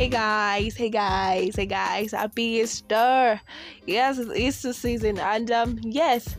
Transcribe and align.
Hey 0.00 0.08
guys, 0.08 0.76
hey 0.76 0.88
guys, 0.88 1.56
hey 1.56 1.66
guys, 1.66 2.12
happy 2.12 2.42
Easter! 2.62 3.38
Yes, 3.84 4.16
it's 4.16 4.34
Easter 4.34 4.72
season, 4.72 5.18
and 5.18 5.50
um, 5.50 5.78
yes, 5.82 6.36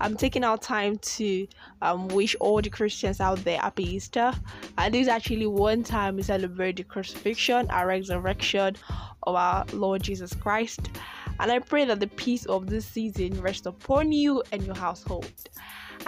I'm 0.00 0.16
taking 0.16 0.42
our 0.42 0.58
time 0.58 0.98
to 0.98 1.46
um 1.80 2.08
wish 2.08 2.34
all 2.40 2.60
the 2.60 2.70
Christians 2.70 3.20
out 3.20 3.38
there 3.44 3.60
happy 3.60 3.84
Easter. 3.84 4.32
And 4.78 4.92
this 4.92 5.02
is 5.02 5.06
actually 5.06 5.46
one 5.46 5.84
time 5.84 6.16
we 6.16 6.24
celebrate 6.24 6.74
the 6.74 6.82
crucifixion 6.82 7.70
and 7.70 7.86
resurrection 7.86 8.74
of 9.22 9.36
our 9.36 9.64
Lord 9.72 10.02
Jesus 10.02 10.34
Christ. 10.34 10.90
And 11.38 11.52
I 11.52 11.60
pray 11.60 11.84
that 11.84 12.00
the 12.00 12.08
peace 12.08 12.46
of 12.46 12.66
this 12.66 12.84
season 12.84 13.40
rest 13.40 13.66
upon 13.66 14.10
you 14.10 14.42
and 14.50 14.66
your 14.66 14.74
household. 14.74 15.30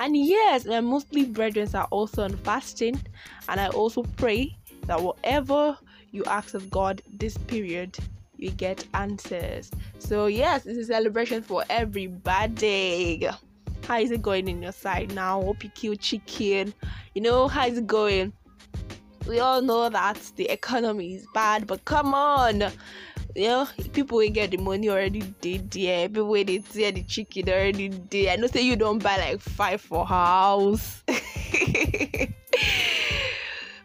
And 0.00 0.16
yes, 0.16 0.64
my 0.64 0.80
mostly 0.80 1.25
brethren 1.25 1.68
are 1.73 1.86
also 1.93 2.25
on 2.25 2.36
fasting, 2.38 3.00
and 3.48 3.61
I 3.61 3.68
also 3.68 4.02
pray 4.16 4.57
that 4.88 5.00
whatever 5.00 5.79
you 6.16 6.25
ask 6.25 6.54
of 6.54 6.70
God 6.70 7.02
this 7.12 7.36
period, 7.36 7.96
you 8.36 8.50
get 8.50 8.84
answers. 8.94 9.70
So, 9.98 10.26
yes, 10.26 10.64
this 10.64 10.76
is 10.79 10.88
celebration 10.88 11.43
for 11.43 11.64
everybody. 11.70 13.29
How 13.84 14.00
is 14.00 14.11
it 14.11 14.22
going 14.22 14.48
in 14.48 14.62
your 14.62 14.72
side 14.72 15.14
now? 15.14 15.43
Hope 15.43 15.62
you 15.62 15.71
kill 15.71 15.94
chicken. 15.94 16.74
You 17.14 17.22
know, 17.22 17.46
how 17.46 17.66
is 17.66 17.79
it 17.79 17.86
going? 17.86 18.32
We 19.29 19.40
all 19.40 19.60
know 19.60 19.88
that 19.88 20.32
the 20.36 20.48
economy 20.48 21.14
is 21.14 21.26
bad, 21.34 21.66
but 21.66 21.84
come 21.84 22.14
on. 22.14 22.60
You 23.35 23.48
know, 23.48 23.68
people 23.93 24.18
will 24.18 24.30
get 24.30 24.50
the 24.52 24.57
money 24.57 24.88
already 24.88 25.21
did 25.40 25.76
yeah. 25.76 26.07
People 26.07 26.29
will 26.29 26.44
they 26.44 26.58
the 26.58 27.04
chicken 27.07 27.48
already 27.48 27.90
did. 27.90 28.29
I 28.29 28.36
know 28.36 28.46
say 28.46 28.62
you 28.62 28.76
don't 28.76 29.02
buy 29.02 29.18
like 29.18 29.40
five 29.40 29.80
for 29.80 30.07
house. 30.07 31.02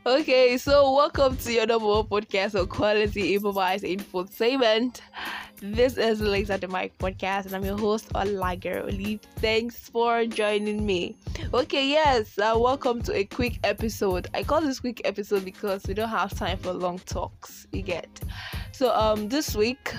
Okay, 0.03 0.57
so 0.57 0.95
welcome 0.95 1.37
to 1.37 1.53
your 1.53 1.67
number 1.67 1.85
one 1.85 2.05
podcast 2.05 2.59
on 2.59 2.65
quality 2.65 3.35
improvised 3.35 3.83
infotainment. 3.83 4.99
This 5.61 5.95
is 5.95 6.19
Laser 6.19 6.57
the 6.57 6.67
Mic 6.67 6.97
podcast, 6.97 7.45
and 7.45 7.53
I'm 7.55 7.63
your 7.63 7.77
host, 7.77 8.11
Olager 8.13 8.81
Olive. 8.81 9.19
Thanks 9.35 9.89
for 9.89 10.25
joining 10.25 10.87
me. 10.87 11.15
Okay, 11.53 11.87
yes, 11.87 12.39
uh, 12.39 12.55
welcome 12.57 13.03
to 13.03 13.15
a 13.15 13.25
quick 13.25 13.59
episode. 13.63 14.27
I 14.33 14.41
call 14.41 14.61
this 14.61 14.79
quick 14.79 15.03
episode 15.05 15.45
because 15.45 15.85
we 15.85 15.93
don't 15.93 16.09
have 16.09 16.33
time 16.33 16.57
for 16.57 16.73
long 16.73 16.97
talks. 16.97 17.67
You 17.71 17.83
get. 17.83 18.09
So, 18.71 18.91
um, 18.95 19.29
this 19.29 19.55
week, 19.55 19.93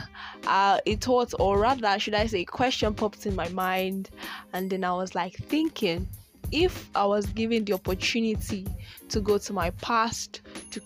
uh, 0.48 0.80
a 0.84 0.96
thought, 0.96 1.32
or 1.38 1.60
rather, 1.60 1.96
should 2.00 2.14
I 2.14 2.26
say, 2.26 2.40
a 2.40 2.44
question 2.44 2.92
popped 2.92 3.24
in 3.24 3.36
my 3.36 3.48
mind, 3.50 4.10
and 4.52 4.68
then 4.68 4.82
I 4.82 4.94
was 4.94 5.14
like 5.14 5.36
thinking 5.36 6.08
if 6.52 6.90
I 6.94 7.04
was 7.04 7.26
given 7.26 7.64
the 7.64 7.72
opportunity 7.72 8.66
to 9.08 9.20
go 9.20 9.38
to 9.38 9.52
my 9.52 9.70
past 9.70 10.42
to 10.70 10.80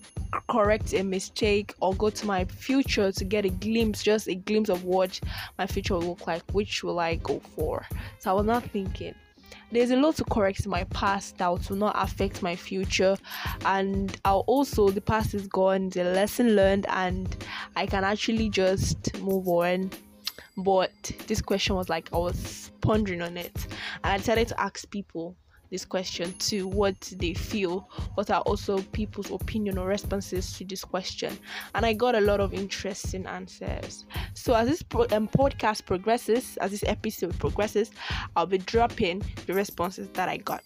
correct 0.48 0.95
a 0.95 1.03
mistake 1.03 1.75
or 1.81 1.95
go 1.95 2.11
to 2.11 2.27
my 2.27 2.45
future 2.45 3.12
to 3.12 3.25
get 3.25 3.45
a 3.45 3.48
glimpse, 3.48 4.03
just 4.03 4.28
a 4.28 4.34
glimpse 4.34 4.69
of 4.69 4.84
what 4.84 5.20
my 5.59 5.67
future 5.67 5.94
will 5.94 6.03
look 6.03 6.27
like, 6.27 6.42
which 6.53 6.84
will 6.84 6.98
I 6.98 7.17
go 7.17 7.41
for? 7.55 7.84
So 8.19 8.31
I 8.31 8.34
was 8.34 8.47
not 8.47 8.64
thinking. 8.70 9.14
There's 9.72 9.91
a 9.91 9.97
lot 9.97 10.17
to 10.17 10.25
correct 10.25 10.64
in 10.64 10.70
my 10.70 10.84
past 10.84 11.39
that 11.39 11.48
will 11.48 11.77
not 11.77 11.94
affect 11.98 12.42
my 12.42 12.55
future, 12.55 13.17
and 13.64 14.17
I'll 14.25 14.44
also 14.47 14.91
the 14.91 15.00
past 15.00 15.34
is 15.34 15.48
gone, 15.48 15.89
the 15.89 16.05
lesson 16.05 16.55
learned, 16.55 16.87
and 16.89 17.37
I 17.75 17.87
can 17.87 18.05
actually 18.05 18.48
just 18.48 19.19
move 19.20 19.48
on 19.48 19.91
but 20.59 20.92
this 21.27 21.42
question 21.42 21.77
was 21.77 21.89
like 21.89 22.09
I 22.12 22.17
was 22.17 22.70
pondering 22.81 23.20
on 23.20 23.37
it 23.37 23.67
and 24.03 24.12
I 24.12 24.17
decided 24.17 24.48
to 24.48 24.61
ask 24.61 24.89
people 24.91 25.37
this 25.70 25.84
question 25.84 26.33
to 26.34 26.67
what 26.67 27.00
they 27.17 27.34
feel 27.34 27.89
what 28.14 28.31
are 28.31 28.42
also 28.42 28.78
people's 28.92 29.31
opinion 29.31 29.78
or 29.78 29.86
responses 29.86 30.53
to 30.59 30.64
this 30.64 30.84
question. 30.84 31.36
And 31.75 31.84
i 31.84 31.92
got 31.92 32.14
a 32.14 32.20
lot 32.20 32.41
of 32.41 32.55
interesting 32.55 33.27
answers. 33.27 34.05
So 34.34 34.55
as 34.55 34.69
this 34.69 34.82
pro- 34.82 35.06
um, 35.12 35.28
podcast 35.28 35.87
progresses 35.87 36.56
as 36.59 36.71
this 36.71 36.84
episode 36.87 37.38
progresses 37.38 37.91
i'll 38.37 38.47
be 38.47 38.59
dropping 38.59 39.22
the 39.47 39.55
responses 39.55 40.09
that 40.10 40.28
i 40.28 40.37
got 40.37 40.62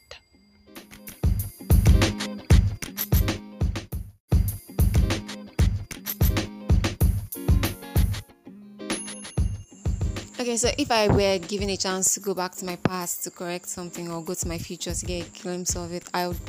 Okay, 10.41 10.57
so 10.57 10.71
if 10.79 10.91
I 10.91 11.07
were 11.09 11.37
given 11.37 11.69
a 11.69 11.77
chance 11.77 12.15
to 12.15 12.21
go 12.21 12.33
back 12.33 12.55
to 12.55 12.65
my 12.65 12.77
past 12.77 13.25
to 13.25 13.31
correct 13.31 13.69
something 13.69 14.11
or 14.11 14.25
go 14.25 14.33
to 14.33 14.49
my 14.49 14.57
future 14.57 14.95
to 14.95 15.05
get 15.05 15.27
a 15.27 15.43
glimpse 15.43 15.77
of 15.77 15.93
it, 15.93 16.09
I 16.15 16.29
would 16.29 16.41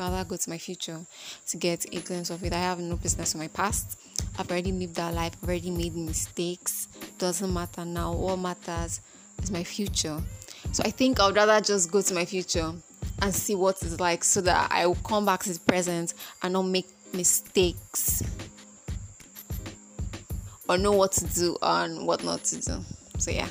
rather 0.00 0.24
go 0.24 0.36
to 0.36 0.48
my 0.48 0.56
future 0.56 0.98
to 1.48 1.56
get 1.58 1.84
a 1.94 2.00
glimpse 2.00 2.30
of 2.30 2.42
it. 2.44 2.54
I 2.54 2.60
have 2.60 2.78
no 2.78 2.96
business 2.96 3.34
with 3.34 3.42
my 3.42 3.48
past. 3.48 4.00
I've 4.38 4.50
already 4.50 4.72
lived 4.72 4.94
that 4.94 5.12
life, 5.12 5.34
I've 5.42 5.50
already 5.50 5.70
made 5.70 5.94
mistakes. 5.94 6.88
Doesn't 7.18 7.52
matter 7.52 7.84
now. 7.84 8.14
What 8.14 8.38
matters 8.38 9.02
is 9.42 9.50
my 9.50 9.64
future. 9.64 10.18
So 10.72 10.82
I 10.86 10.90
think 10.90 11.20
I 11.20 11.26
would 11.26 11.36
rather 11.36 11.60
just 11.60 11.92
go 11.92 12.00
to 12.00 12.14
my 12.14 12.24
future 12.24 12.72
and 13.20 13.34
see 13.34 13.54
what 13.54 13.82
it's 13.82 14.00
like 14.00 14.24
so 14.24 14.40
that 14.40 14.72
I 14.72 14.86
will 14.86 14.94
come 14.94 15.26
back 15.26 15.42
to 15.42 15.52
the 15.52 15.60
present 15.60 16.14
and 16.42 16.54
not 16.54 16.62
make 16.62 16.88
mistakes 17.12 18.22
or 20.70 20.78
know 20.78 20.92
what 20.92 21.12
to 21.12 21.26
do 21.26 21.58
and 21.60 22.06
what 22.06 22.24
not 22.24 22.42
to 22.44 22.60
do. 22.62 22.95
So 23.18 23.30
yeah. 23.30 23.48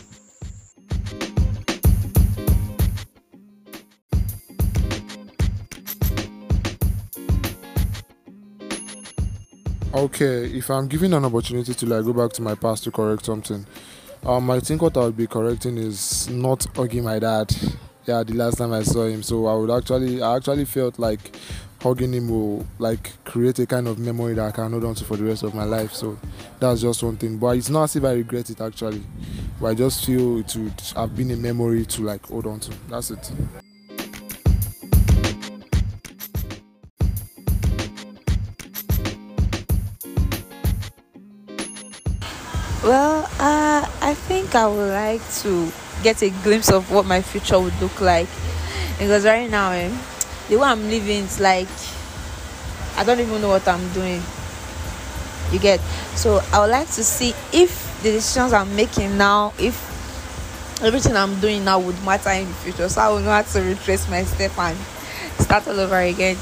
Okay, 9.93 10.45
if 10.57 10.69
I'm 10.69 10.87
given 10.87 11.13
an 11.13 11.23
opportunity 11.23 11.73
to 11.73 11.85
like 11.85 12.03
go 12.03 12.11
back 12.11 12.33
to 12.33 12.41
my 12.41 12.53
past 12.53 12.83
to 12.83 12.91
correct 12.91 13.25
something, 13.25 13.65
um, 14.25 14.51
I 14.51 14.59
think 14.59 14.81
what 14.81 14.97
I 14.97 15.05
would 15.05 15.15
be 15.15 15.25
correcting 15.25 15.77
is 15.77 16.29
not 16.29 16.65
hugging 16.75 17.05
my 17.05 17.17
dad. 17.19 17.55
Yeah, 18.05 18.21
the 18.23 18.33
last 18.33 18.57
time 18.57 18.73
I 18.73 18.83
saw 18.83 19.05
him, 19.05 19.23
so 19.23 19.47
I 19.47 19.55
would 19.55 19.71
actually, 19.71 20.21
I 20.21 20.35
actually 20.35 20.65
felt 20.65 20.99
like 20.99 21.35
hugging 21.81 22.13
him 22.13 22.27
will 22.29 22.65
like 22.77 23.11
create 23.23 23.59
a 23.59 23.65
kind 23.65 23.87
of 23.87 23.97
memory 23.97 24.33
that 24.33 24.45
I 24.47 24.51
can 24.51 24.71
hold 24.71 24.83
on 24.83 24.95
to 24.95 25.05
for 25.05 25.17
the 25.17 25.23
rest 25.23 25.43
of 25.43 25.53
my 25.55 25.63
life. 25.63 25.93
So 25.93 26.17
that's 26.59 26.81
just 26.81 27.01
one 27.01 27.15
thing. 27.15 27.37
But 27.37 27.57
it's 27.57 27.69
not 27.69 27.83
as 27.83 27.95
if 27.95 28.03
I 28.03 28.13
regret 28.13 28.49
it 28.49 28.59
actually. 28.59 29.03
But 29.59 29.67
I 29.67 29.73
just 29.73 30.05
feel 30.05 30.39
it 30.39 30.55
would 30.55 30.81
have 30.95 31.15
been 31.15 31.31
a 31.31 31.37
memory 31.37 31.85
to 31.85 32.01
like 32.03 32.25
hold 32.27 32.45
on 32.45 32.59
to. 32.59 32.71
That's 32.89 33.11
it. 33.11 33.31
Well, 42.83 43.23
uh, 43.39 43.89
I 44.01 44.13
think 44.27 44.53
I 44.53 44.67
would 44.67 44.91
like 44.91 45.21
to 45.41 45.71
get 46.03 46.21
a 46.21 46.29
glimpse 46.43 46.69
of 46.71 46.91
what 46.91 47.05
my 47.05 47.21
future 47.21 47.59
would 47.59 47.73
look 47.81 47.99
like 47.99 48.27
because 48.99 49.25
right 49.25 49.49
now, 49.49 49.71
eh, 49.71 49.89
the 50.49 50.57
way 50.57 50.67
I'm 50.67 50.83
living 50.89 51.23
is 51.23 51.39
like 51.39 51.67
I 52.97 53.03
don't 53.03 53.19
even 53.19 53.41
know 53.41 53.49
what 53.49 53.67
I'm 53.67 53.91
doing. 53.93 54.21
You 55.51 55.59
get. 55.59 55.79
So 56.15 56.41
I 56.51 56.59
would 56.59 56.71
like 56.71 56.87
to 56.87 57.03
see 57.03 57.33
if 57.53 58.01
the 58.03 58.11
decisions 58.11 58.53
I'm 58.53 58.75
making 58.75 59.17
now, 59.17 59.53
if 59.59 59.75
everything 60.83 61.15
I'm 61.15 61.39
doing 61.39 61.63
now 61.63 61.79
would 61.79 62.01
matter 62.03 62.31
in 62.31 62.47
the 62.47 62.53
future, 62.55 62.89
so 62.89 63.01
I 63.01 63.09
will 63.09 63.19
know 63.19 63.31
how 63.31 63.41
to 63.41 63.61
retrace 63.61 64.09
my 64.09 64.23
step 64.23 64.57
and 64.57 64.77
start 65.39 65.67
all 65.67 65.79
over 65.79 65.99
again. 65.99 66.37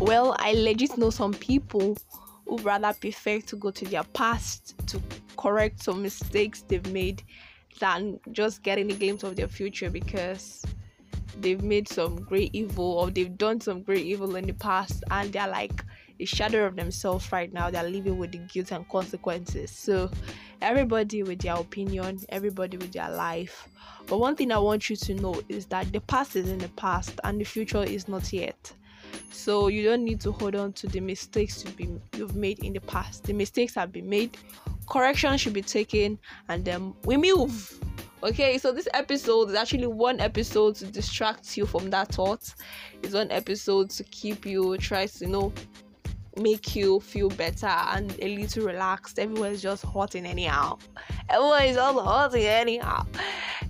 well 0.00 0.34
i 0.40 0.52
legit 0.54 0.96
know 0.98 1.10
some 1.10 1.32
people 1.32 1.96
who 2.46 2.56
rather 2.58 2.92
prefer 2.94 3.38
to 3.38 3.54
go 3.54 3.70
to 3.70 3.84
their 3.84 4.02
past 4.02 4.74
to 4.88 5.00
correct 5.36 5.82
some 5.82 6.02
mistakes 6.02 6.62
they've 6.62 6.90
made 6.92 7.22
than 7.78 8.18
just 8.32 8.62
getting 8.62 8.90
a 8.90 8.94
glimpse 8.94 9.22
of 9.22 9.36
their 9.36 9.48
future 9.48 9.90
because 9.90 10.64
they've 11.40 11.62
made 11.62 11.88
some 11.88 12.16
great 12.16 12.50
evil 12.54 12.84
or 12.84 13.10
they've 13.10 13.36
done 13.38 13.60
some 13.60 13.82
great 13.82 14.04
evil 14.04 14.36
in 14.36 14.46
the 14.46 14.52
past 14.54 15.04
and 15.10 15.32
they're 15.32 15.48
like 15.48 15.84
a 16.18 16.24
shadow 16.24 16.66
of 16.66 16.76
themselves 16.76 17.32
right 17.32 17.52
now. 17.52 17.70
They're 17.70 17.88
living 17.88 18.18
with 18.18 18.32
the 18.32 18.38
guilt 18.38 18.72
and 18.72 18.86
consequences. 18.88 19.70
So 19.70 20.10
everybody 20.60 21.22
with 21.22 21.40
their 21.40 21.54
opinion 21.54 22.20
everybody 22.28 22.76
with 22.76 22.92
their 22.92 23.10
life. 23.10 23.68
But 24.06 24.18
one 24.18 24.36
thing 24.36 24.52
i 24.52 24.58
want 24.58 24.90
you 24.90 24.96
to 24.96 25.14
know 25.14 25.40
is 25.48 25.66
that 25.66 25.92
the 25.92 26.00
past 26.00 26.36
is 26.36 26.50
in 26.50 26.58
the 26.58 26.68
past 26.70 27.18
and 27.24 27.40
the 27.40 27.44
future 27.44 27.82
is 27.82 28.08
not 28.08 28.32
yet. 28.32 28.72
So 29.32 29.68
you 29.68 29.82
don't 29.82 30.04
need 30.04 30.20
to 30.22 30.32
hold 30.32 30.54
on 30.56 30.72
to 30.74 30.86
the 30.86 31.00
mistakes 31.00 31.64
you've, 31.64 31.76
been, 31.76 32.00
you've 32.16 32.36
made 32.36 32.58
in 32.60 32.72
the 32.72 32.80
past. 32.80 33.24
The 33.24 33.32
mistakes 33.32 33.74
have 33.74 33.92
been 33.92 34.08
made 34.08 34.36
correction 34.90 35.38
should 35.38 35.54
be 35.54 35.62
taken 35.62 36.18
and 36.48 36.64
then 36.64 36.94
we 37.04 37.16
move. 37.16 37.78
Okay 38.22 38.58
so 38.58 38.70
this 38.70 38.88
episode 38.92 39.48
is 39.48 39.54
actually 39.54 39.86
one 39.86 40.20
episode 40.20 40.74
to 40.76 40.84
distract 40.84 41.56
you 41.56 41.64
from 41.64 41.88
that 41.90 42.08
thought. 42.12 42.54
It's 43.02 43.14
one 43.14 43.30
episode 43.30 43.88
to 43.90 44.04
keep 44.04 44.44
you 44.44 44.76
try 44.76 45.06
to 45.06 45.24
you 45.24 45.30
know 45.30 45.52
make 46.36 46.76
you 46.76 47.00
feel 47.00 47.28
better 47.30 47.66
and 47.66 48.14
a 48.20 48.36
little 48.36 48.64
relaxed. 48.64 49.18
Everywhere 49.18 49.52
is 49.52 49.62
just 49.62 49.84
hotting 49.84 50.26
anyhow. 50.26 50.78
Everywhere 51.28 51.64
is 51.64 51.76
all 51.76 52.00
hotting 52.00 52.44
anyhow. 52.44 53.06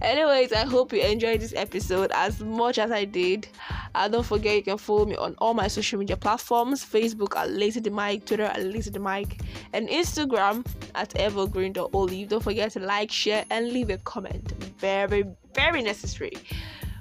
Anyways, 0.02 0.52
I 0.52 0.64
hope 0.64 0.92
you 0.92 1.00
enjoyed 1.02 1.40
this 1.40 1.52
episode 1.54 2.10
as 2.14 2.40
much 2.40 2.78
as 2.78 2.90
I 2.90 3.04
did. 3.04 3.48
And 3.94 4.12
don't 4.12 4.24
forget 4.24 4.56
you 4.56 4.62
can 4.62 4.78
follow 4.78 5.04
me 5.04 5.16
on 5.16 5.34
all 5.38 5.52
my 5.52 5.68
social 5.68 5.98
media 5.98 6.16
platforms 6.16 6.84
Facebook 6.84 7.36
at 7.36 7.50
Lazy 7.50 7.80
the 7.80 7.90
Mic, 7.90 8.24
Twitter 8.24 8.44
at 8.44 8.62
Lazy 8.62 8.90
the 8.90 9.00
Mic, 9.00 9.40
and 9.72 9.88
Instagram 9.88 10.64
at 10.94 11.14
evergreen.olive. 11.16 12.28
Don't 12.28 12.42
forget 12.42 12.72
to 12.72 12.80
like, 12.80 13.10
share, 13.10 13.44
and 13.50 13.72
leave 13.72 13.90
a 13.90 13.98
comment. 13.98 14.52
Very, 14.78 15.24
very 15.54 15.82
necessary. 15.82 16.32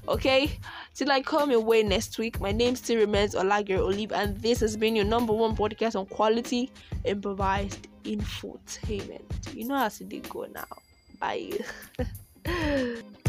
Okay, 0.08 0.58
till 0.96 1.12
I 1.12 1.22
come 1.22 1.52
your 1.52 1.60
way 1.62 1.84
next 1.84 2.18
week, 2.18 2.40
my 2.40 2.52
name 2.52 2.76
still 2.76 2.98
remains 2.98 3.36
Olagir 3.36 3.80
Olive, 3.80 4.12
and 4.12 4.38
this 4.38 4.60
has 4.62 4.76
been 4.76 4.96
your 4.96 5.06
number 5.06 5.34
one 5.34 5.56
podcast 5.56 5.96
on 6.00 6.06
quality 6.08 6.72
improvised 7.06 7.88
infotainment. 8.04 9.54
You 9.54 9.68
know 9.68 9.78
how 9.78 9.90
to 9.90 10.04
go 10.04 10.46
now. 10.46 10.66
Bye. 11.20 11.60